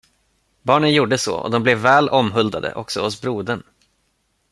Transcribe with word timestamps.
Barnen 0.61 0.93
gjorde 0.93 1.17
så 1.17 1.35
och 1.37 1.51
de 1.51 1.63
blev 1.63 1.77
väl 1.77 2.09
omhuldade 2.09 2.73
också 2.73 3.01
hos 3.01 3.21
brodern. 3.21 3.63